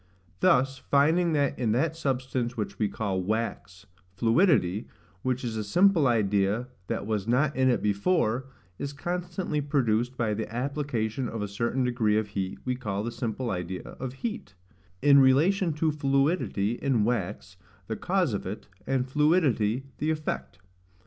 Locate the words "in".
1.59-1.73, 7.55-7.69, 15.03-15.19, 16.81-17.03